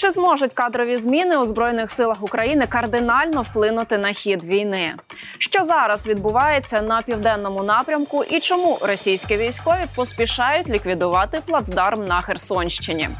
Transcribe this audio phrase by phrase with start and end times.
[0.00, 4.94] Чи зможуть кадрові зміни у збройних силах України кардинально вплинути на хід війни?
[5.38, 13.10] Що зараз відбувається на південному напрямку, і чому російські військові поспішають ліквідувати плацдарм на Херсонщині?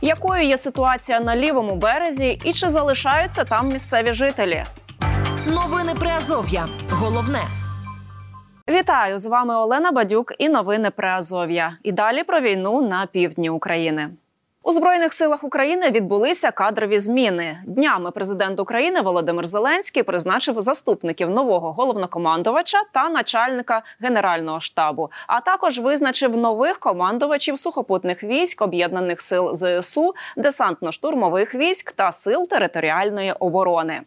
[0.00, 4.64] Якою є ситуація на лівому березі, і чи залишаються там місцеві жителі?
[5.46, 6.66] Новини Приазов'я.
[6.90, 7.40] Головне.
[8.68, 11.76] Вітаю з вами Олена Бадюк і новини Приазов'я.
[11.82, 14.10] І далі про війну на півдні України.
[14.62, 17.58] У збройних силах України відбулися кадрові зміни.
[17.66, 25.78] Днями президент України Володимир Зеленський призначив заступників нового головнокомандувача та начальника генерального штабу, а також
[25.78, 34.02] визначив нових командувачів сухопутних військ, об'єднаних сил ЗСУ, десантно-штурмових військ та сил територіальної оборони.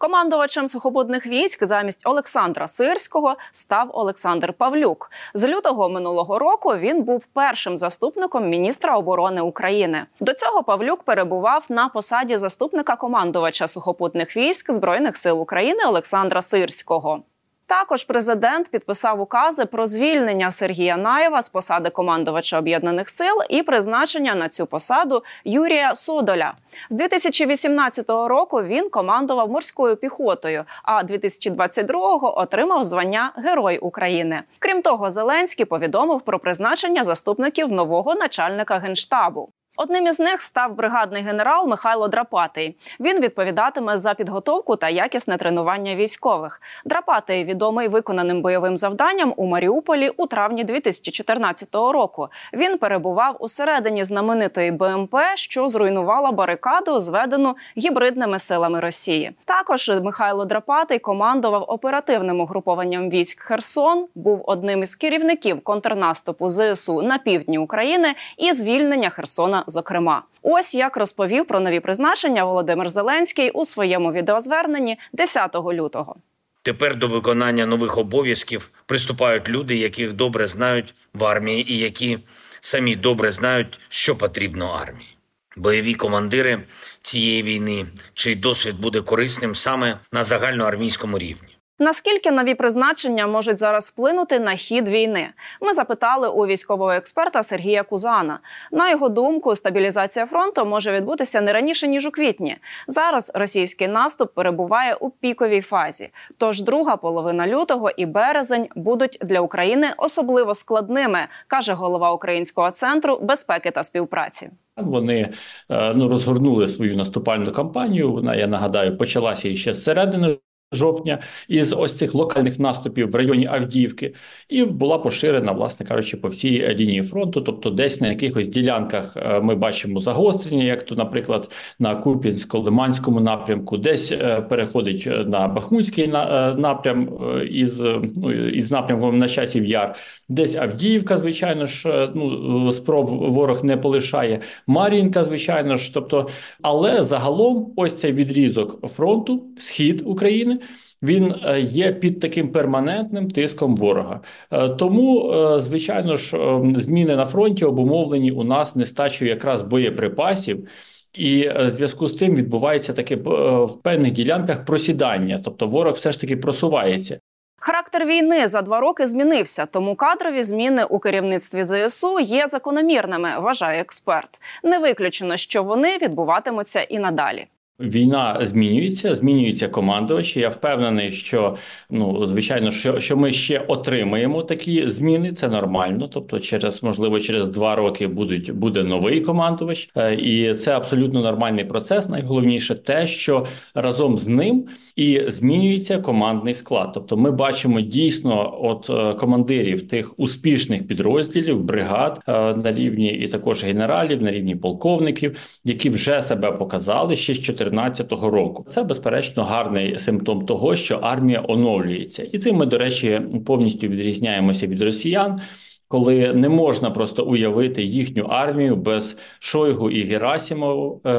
[0.00, 5.10] Командувачем сухопутних військ замість Олександра Сирського став Олександр Павлюк.
[5.34, 10.06] З лютого минулого року він був першим заступником міністра оборони України.
[10.20, 17.22] До цього Павлюк перебував на посаді заступника командувача сухопутних військ збройних сил України Олександра Сирського.
[17.68, 24.34] Також президент підписав укази про звільнення Сергія Наєва з посади командувача об'єднаних сил і призначення
[24.34, 26.54] на цю посаду Юрія Содоля.
[26.90, 30.64] З 2018 року він командував морською піхотою.
[30.82, 34.42] А 2022-го отримав звання Герой України.
[34.58, 39.48] Крім того, Зеленський повідомив про призначення заступників нового начальника генштабу.
[39.80, 42.76] Одним із них став бригадний генерал Михайло Драпатий.
[43.00, 46.62] Він відповідатиме за підготовку та якісне тренування військових.
[46.84, 52.28] Драпатий відомий виконаним бойовим завданням у Маріуполі у травні 2014 року.
[52.52, 59.32] Він перебував у середині знаменитої БМП, що зруйнувала барикаду, зведену гібридними силами Росії.
[59.44, 67.18] Також Михайло Драпатий командував оперативним угрупованням військ Херсон, був одним із керівників контрнаступу ЗСУ на
[67.18, 70.22] півдні України і звільнення Херсона зокрема.
[70.42, 76.16] Ось як розповів про нові призначення Володимир Зеленський у своєму відеозверненні 10 лютого.
[76.62, 82.18] Тепер до виконання нових обов'язків приступають люди, яких добре знають в армії, і які
[82.60, 85.16] самі добре знають, що потрібно армії.
[85.56, 86.60] Бойові командири
[87.02, 91.57] цієї війни, чий досвід буде корисним саме на загальноармійському рівні.
[91.80, 95.28] Наскільки нові призначення можуть зараз вплинути на хід війни?
[95.60, 98.38] Ми запитали у військового експерта Сергія Кузана.
[98.72, 102.56] На його думку, стабілізація фронту може відбутися не раніше ніж у квітні.
[102.88, 106.08] Зараз російський наступ перебуває у піковій фазі.
[106.38, 113.18] Тож друга половина лютого і березень будуть для України особливо складними, каже голова Українського центру
[113.22, 114.50] безпеки та співпраці.
[114.76, 115.32] Вони
[115.70, 118.12] е, ну розгорнули свою наступальну кампанію.
[118.12, 120.36] Вона я нагадаю почалася ще з середини
[120.72, 121.18] жовтня
[121.48, 124.14] із ось цих локальних наступів в районі Авдіївки,
[124.48, 127.40] і була поширена, власне кажучи, по всій лінії фронту.
[127.40, 133.76] Тобто, десь на якихось ділянках е, ми бачимо загострення, як то, наприклад, на Куп'янсько-Лиманському напрямку,
[133.76, 137.08] десь е, переходить е, на Бахмутський напрям
[137.50, 137.80] із
[138.16, 139.96] ну, із напрямком на часів яр,
[140.28, 144.40] десь Авдіївка, звичайно ж, ну спроб ворог не полишає.
[144.66, 146.28] Мар'їнка, звичайно ж, тобто,
[146.62, 150.57] але загалом, ось цей відрізок фронту, схід України
[151.02, 154.20] він е, є під таким перманентним тиском ворога.
[154.52, 156.38] Е, тому, е, звичайно ж,
[156.76, 160.68] зміни на фронті обумовлені у нас нестачею якраз боєприпасів.
[161.14, 166.20] І в зв'язку з цим відбувається таке в певних ділянках просідання, тобто ворог все ж
[166.20, 167.20] таки просувається.
[167.60, 173.40] Характер війни за два роки змінився, тому кадрові зміни у керівництві ЗСУ є закономірними.
[173.40, 174.40] Вважає експерт.
[174.64, 177.46] Не виключено, що вони відбуватимуться і надалі.
[177.80, 180.40] Війна змінюється, змінюється командувачі.
[180.40, 181.56] Я впевнений, що
[181.90, 185.32] ну звичайно, що що ми ще отримаємо такі зміни.
[185.32, 186.08] Це нормально.
[186.12, 191.64] Тобто, через можливо, через два роки будуть буде новий командувач, е, і це абсолютно нормальний
[191.64, 192.08] процес.
[192.08, 196.90] Найголовніше те, що разом з ним і змінюється командний склад.
[196.94, 203.28] Тобто, ми бачимо дійсно от е, командирів тих успішних підрозділів, бригад е, на рівні і
[203.28, 208.64] також генералів, на рівні полковників, які вже себе показали ще з 2014 року.
[208.68, 214.66] Це безперечно гарний симптом того, що армія оновлюється, і цим ми, до речі, повністю відрізняємося
[214.66, 215.40] від росіян
[215.88, 221.10] коли не можна просто уявити їхню армію без Шойгу і Герасимов, е,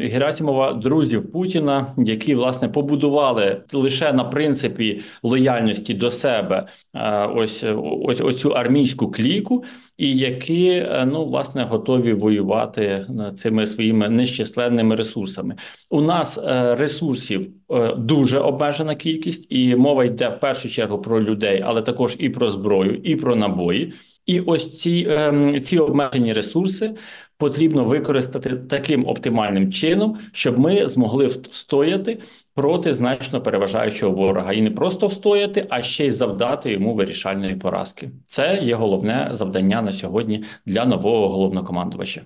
[0.00, 7.64] Герасимова, друзів Путіна, які власне побудували лише на принципі лояльності до себе е, ось
[8.02, 9.64] ось оцю армійську кліку.
[9.98, 13.06] І які е, ну власне готові воювати
[13.36, 15.56] цими своїми нещисленними ресурсами.
[15.90, 16.40] У нас
[16.78, 17.48] ресурсів
[17.96, 22.50] дуже обмежена кількість, і мова йде в першу чергу про людей, але також і про
[22.50, 23.92] зброю, і про набої.
[24.26, 26.94] І ось ці ем, ці обмежені ресурси
[27.38, 32.18] потрібно використати таким оптимальним чином, щоб ми змогли встояти
[32.58, 38.10] проти значно переважаючого ворога, і не просто встояти, а ще й завдати йому вирішальної поразки.
[38.26, 42.20] Це є головне завдання на сьогодні для нового головнокомандувача.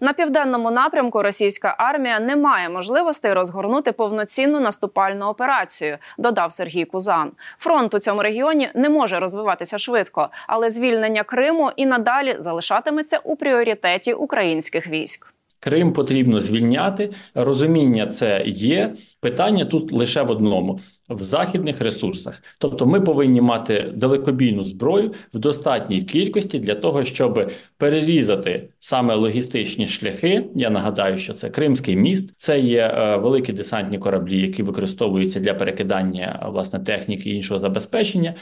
[0.00, 5.98] На південному напрямку російська армія не має можливостей розгорнути повноцінну наступальну операцію.
[6.18, 7.32] Додав Сергій Кузан.
[7.58, 13.36] Фронт у цьому регіоні не може розвиватися швидко, але звільнення Криму і надалі залишатиметься у
[13.36, 15.34] пріоритеті українських військ.
[15.60, 17.10] Крим потрібно звільняти.
[17.34, 18.94] Розуміння це є.
[19.20, 22.42] Питання тут лише в одному: в західних ресурсах.
[22.58, 29.86] Тобто, ми повинні мати далекобійну зброю в достатній кількості для того, щоб перерізати саме логістичні
[29.86, 30.44] шляхи.
[30.54, 35.54] Я нагадаю, що це Кримський міст, це є е, великі десантні кораблі, які використовуються для
[35.54, 38.34] перекидання власне техніки і іншого забезпечення.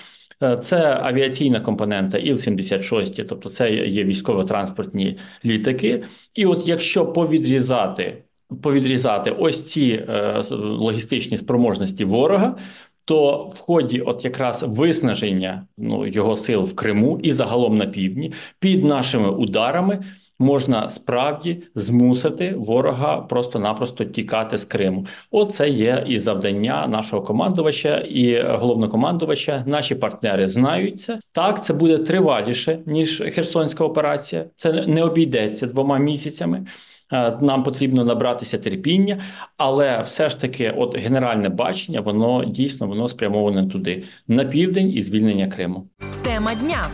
[0.43, 6.05] Е, це авіаційна компонента Іл-76, тобто це є військово-транспортні літаки.
[6.35, 8.23] І от якщо повідрізати
[8.63, 12.57] повідрізати ось ці е, логістичні спроможності ворога,
[13.05, 18.33] то в ході, от якраз виснаження ну, його сил в Криму і загалом на півдні,
[18.59, 20.05] під нашими ударами
[20.39, 25.07] можна справді змусити ворога просто-напросто тікати з Криму.
[25.31, 29.65] Оце є і завдання нашого командувача і головнокомандувача.
[29.67, 31.21] Наші партнери знають це.
[31.33, 34.45] Так, це буде триваліше ніж Херсонська операція.
[34.57, 36.67] Це не обійдеться двома місяцями.
[37.13, 39.23] Е, нам потрібно набратися терпіння,
[39.57, 45.03] але все ж таки, от генеральне бачення, воно дійсно воно спрямоване туди на південь і
[45.03, 45.89] звільнення Криму.
[46.23, 46.87] Тема дня.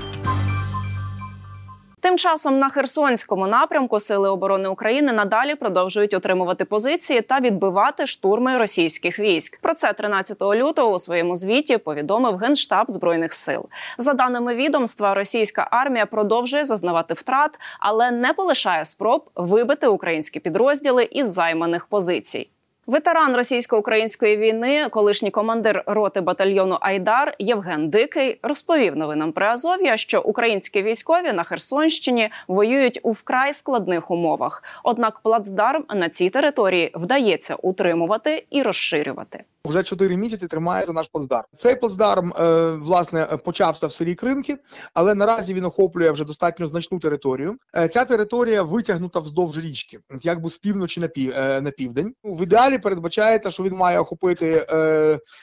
[2.02, 8.58] Тим часом на Херсонському напрямку Сили оборони України надалі продовжують отримувати позиції та відбивати штурми
[8.58, 9.60] російських військ.
[9.60, 13.68] Про це 13 лютого у своєму звіті повідомив генштаб збройних сил.
[13.98, 21.04] За даними відомства, російська армія продовжує зазнавати втрат, але не полишає спроб вибити українські підрозділи
[21.04, 22.48] із займаних позицій.
[22.86, 30.20] Ветеран російсько-української війни, колишній командир роти батальйону Айдар Євген Дикий розповів новинам при Азов'я, що
[30.20, 34.62] українські військові на Херсонщині воюють у вкрай складних умовах.
[34.84, 39.44] Однак плацдарм на цій території вдається утримувати і розширювати.
[39.72, 41.44] Вже чотири місяці тримається наш плацдарм.
[41.56, 44.58] Цей плацдарм е, власне почався в селі Кринки,
[44.94, 47.56] але наразі він охоплює вже достатньо значну територію.
[47.76, 52.14] Е, ця територія витягнута вздовж річки, якби з півночі на пів е, на південь.
[52.24, 54.66] В ідеалі передбачається, що він має охопити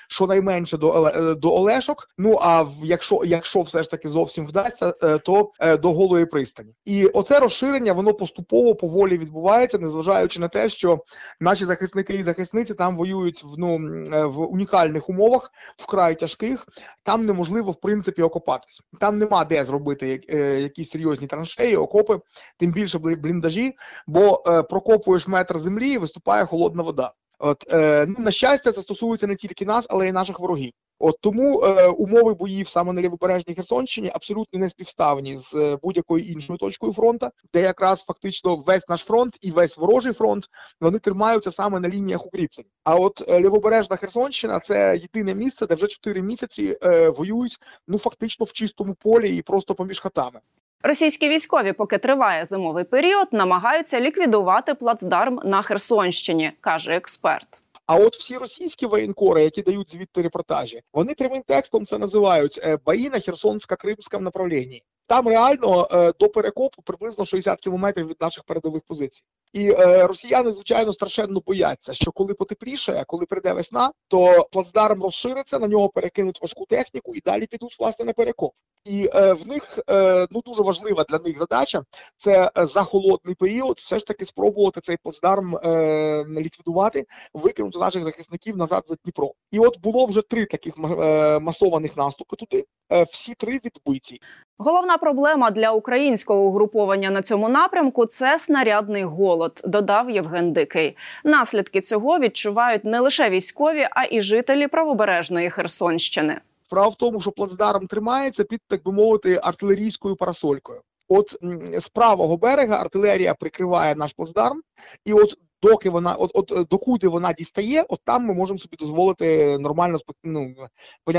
[0.09, 2.09] щонайменше до до Олешок.
[2.17, 4.91] Ну а якщо якщо все ж таки зовсім вдасться,
[5.25, 6.73] то до голої пристані.
[6.85, 11.03] І оце розширення воно поступово поволі відбувається, незважаючи на те, що
[11.39, 13.79] наші захисники і захисниці там воюють в ну.
[14.19, 16.67] Е, в унікальних умовах, вкрай тяжких,
[17.03, 18.81] там неможливо в принципі окопатись.
[18.99, 22.19] Там нема де зробити е, якісь серйозні траншеї, окопи,
[22.57, 23.73] тим більше бліндажі,
[24.07, 27.13] бо е, прокопуєш метр землі і виступає холодна вода.
[27.41, 27.63] От
[28.07, 30.71] ну на щастя, це стосується не тільки нас, але й наших ворогів.
[30.99, 36.23] От тому е, умови боїв саме на лівобережній Херсонщині абсолютно не співставні з е, будь-якою
[36.23, 40.45] іншою точкою фронту, де якраз фактично весь наш фронт і весь ворожий фронт
[40.81, 42.65] вони тримаються саме на лініях укріплень.
[42.83, 47.57] А от е, лівобережна Херсонщина це єдине місце, де вже чотири місяці е, воюють
[47.87, 50.39] ну фактично в чистому полі і просто поміж хатами.
[50.83, 57.47] Російські військові, поки триває зимовий період, намагаються ліквідувати плацдарм на Херсонщині, каже експерт.
[57.89, 62.77] А от всі російські воєнкори, які дають звідти репортажі, вони прямим текстом це називають е,
[62.85, 64.83] бої на Херсонсько-Кримському направлінні.
[65.09, 69.23] Там реально е, до перекопу приблизно 60 кілометрів від наших передових позицій.
[69.53, 75.59] І е, росіяни, звичайно, страшенно бояться, що коли потепліше, коли прийде весна, то плацдарм розшириться,
[75.59, 78.53] на нього перекинуть важку техніку і далі підуть власне на перекоп.
[78.85, 81.83] І е, в них е, ну дуже важлива для них задача
[82.17, 88.03] це е, за холодний період, все ж таки спробувати цей плацдарм е, ліквідувати, викинути наших
[88.03, 89.31] захисників назад за Дніпро.
[89.51, 92.65] І от було вже три таких е, масованих наступи туди.
[92.91, 94.19] Е, всі три відбиті.
[94.61, 99.61] Головна проблема для українського угруповання на цьому напрямку це снарядний голод.
[99.63, 100.97] Додав Євген Дикий.
[101.23, 106.41] Наслідки цього відчувають не лише військові, а й жителі правобережної Херсонщини.
[106.65, 110.81] Справа в тому, що плацдарм тримається під так би мовити артилерійською парасолькою.
[111.09, 111.35] От
[111.81, 114.61] з правого берега артилерія прикриває наш плацдарм,
[115.05, 119.57] і от доки вона, от от докуди вона дістає, от там ми можемо собі дозволити
[119.57, 120.55] нормально ну,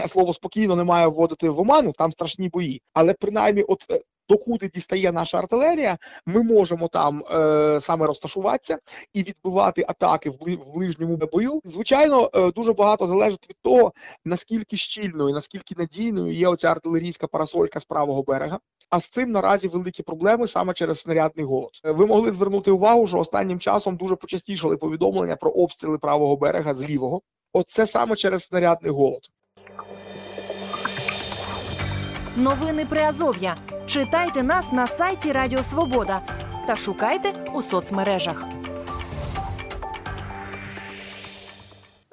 [0.06, 2.82] слово спокійно не має вводити в оману, там страшні бої.
[2.92, 3.86] Але принаймні, от
[4.30, 8.78] докуди дістає наша артилерія, ми можемо там е, саме розташуватися
[9.12, 10.36] і відбивати атаки в,
[10.74, 11.60] ближньому бою.
[11.64, 13.92] Звичайно, е, дуже багато залежить від того,
[14.24, 18.58] наскільки щільною, наскільки надійною є оця артилерійська парасолька з правого берега.
[18.90, 21.70] А з цим наразі великі проблеми саме через снарядний голод.
[21.84, 26.74] Е, Ви могли звернути увагу, що останнім часом дуже почастішали повідомлення про обстріли правого берега
[26.74, 27.22] з лівого.
[27.52, 29.20] Оце саме через снарядний голод.
[32.36, 33.56] Новини Приазов'я.
[33.90, 36.20] Читайте нас на сайті Радіо Свобода
[36.66, 38.59] та шукайте у соцмережах.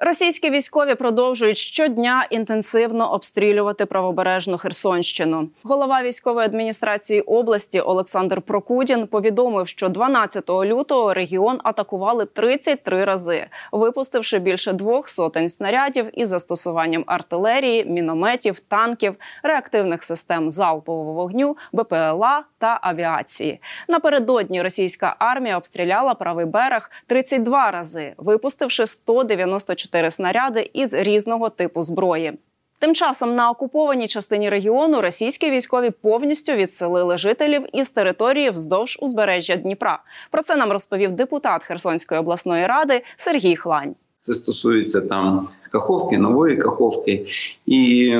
[0.00, 5.48] Російські військові продовжують щодня інтенсивно обстрілювати правобережну Херсонщину.
[5.62, 14.38] Голова військової адміністрації області Олександр Прокудін повідомив, що 12 лютого регіон атакували 33 рази, випустивши
[14.38, 22.78] більше двох сотень снарядів із застосуванням артилерії, мінометів, танків, реактивних систем залпового вогню, БПЛА та
[22.82, 23.60] авіації.
[23.88, 32.32] Напередодні російська армія обстріляла правий берег 32 рази, випустивши 194 снаряди із різного типу зброї.
[32.80, 39.56] Тим часом на окупованій частині регіону російські військові повністю відселили жителів із території вздовж узбережжя
[39.56, 39.98] Дніпра.
[40.30, 43.94] Про це нам розповів депутат Херсонської обласної ради Сергій Хлань.
[44.20, 47.26] Це стосується там Каховки, нової Каховки,
[47.66, 48.14] і,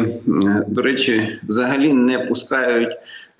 [0.66, 2.98] до речі, взагалі не пускають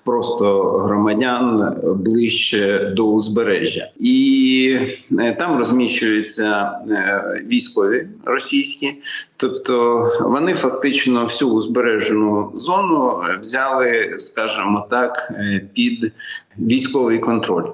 [0.09, 4.77] просто громадян ближче до узбережжя, і
[5.19, 8.91] е, там розміщуються е, військові російські,
[9.39, 16.11] тобто вони фактично всю узбережну зону взяли, скажімо так, е, під
[16.57, 17.65] військовий контроль.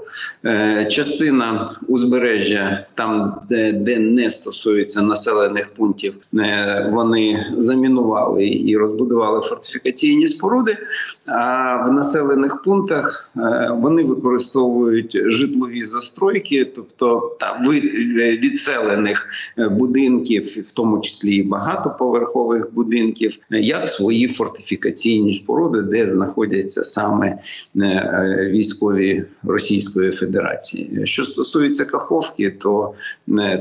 [0.45, 9.41] Е, Частина узбережжя, там де, де не стосується населених пунктів, е, вони замінували і розбудували
[9.41, 10.77] фортифікаційні споруди.
[11.25, 20.43] А в населених пунктах е, вони використовують житлові застройки, тобто та е, відселених е, будинків,
[20.67, 27.37] в тому числі і багатоповерхових будинків, е, як свої фортифікаційні споруди, де знаходяться саме е,
[27.75, 31.01] е, військові Російської Федерації.
[31.03, 32.93] Що стосується Каховки, то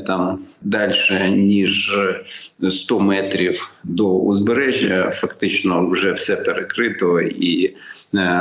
[0.06, 1.98] там далі ніж
[2.70, 7.76] 100 метрів до узбережжя, фактично вже все перекрито і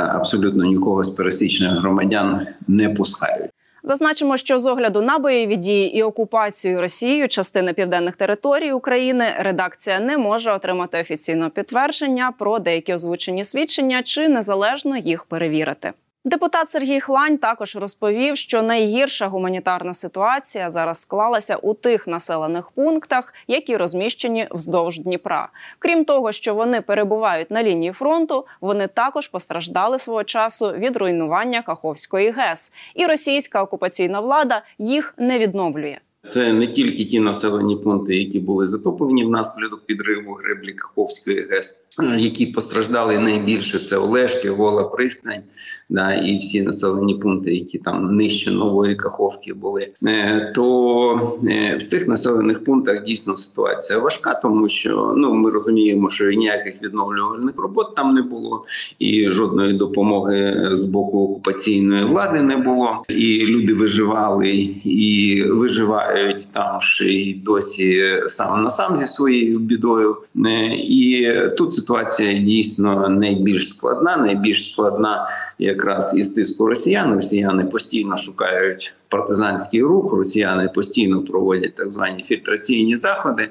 [0.08, 3.53] абсолютно нікого з пересічних громадян не пускають.
[3.86, 10.00] Зазначимо, що з огляду на бойові дії і окупацію Росією частини південних територій України редакція
[10.00, 15.92] не може отримати офіційного підтвердження про деякі озвучені свідчення чи незалежно їх перевірити.
[16.26, 23.34] Депутат Сергій Хлань також розповів, що найгірша гуманітарна ситуація зараз склалася у тих населених пунктах,
[23.48, 25.48] які розміщені вздовж Дніпра.
[25.78, 31.62] Крім того, що вони перебувають на лінії фронту, вони також постраждали свого часу від руйнування
[31.62, 35.98] Каховської ГЕС, і російська окупаційна влада їх не відновлює.
[36.26, 41.82] Це не тільки ті населені пункти, які були затоплені внаслідок підриву греблі Каховської ГЕС,
[42.18, 43.78] які постраждали найбільше.
[43.78, 45.42] Це Олешки, Гола Пристань,
[45.88, 49.88] да, і всі населені пункти, які там нижче нової Каховки були.
[50.06, 56.10] Е, То е, в цих населених пунктах дійсно ситуація важка, тому що ну ми розуміємо,
[56.10, 58.64] що ніяких відновлювальних робот там не було,
[58.98, 63.02] і жодної допомоги з боку окупаційної влади не було.
[63.08, 64.50] І люди виживали
[64.84, 70.16] і виживають там ще й досі сам на сам зі своєю бідою.
[70.46, 77.14] Е, І тут ситуація дійсно найбільш складна, найбільш складна якраз із тиску росіян.
[77.14, 80.12] Росіяни постійно шукають партизанський рух.
[80.12, 83.48] Росіяни постійно проводять так звані фільтраційні заходи,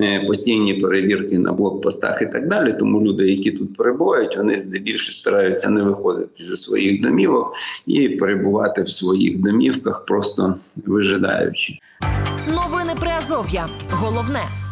[0.00, 2.74] е, постійні перевірки на блокпостах і так далі.
[2.78, 7.52] Тому люди, які тут перебувають, вони здебільше стараються не виходити зі своїх домівок
[7.86, 10.54] і перебувати в своїх домівках, просто
[10.86, 11.78] вижидаючи.
[12.48, 13.66] Новини Приазов'я.
[13.90, 14.65] Головне.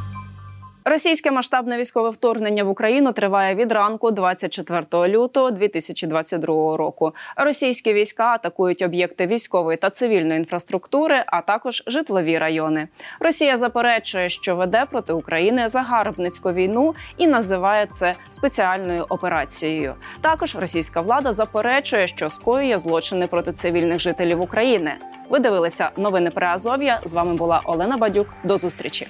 [0.86, 7.12] Російське масштабне військове вторгнення в Україну триває від ранку 24 лютого 2022 року.
[7.36, 12.88] Російські війська атакують об'єкти військової та цивільної інфраструктури, а також житлові райони.
[13.20, 19.94] Росія заперечує, що веде проти України загарбницьку війну і називає це спеціальною операцією.
[20.20, 24.94] Також російська влада заперечує, що скоює злочини проти цивільних жителів України.
[25.28, 27.00] Ви дивилися новини про Азов'я.
[27.04, 28.26] З вами була Олена Бадюк.
[28.44, 29.06] До зустрічі.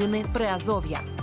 [0.00, 1.19] Новини Приазов'я.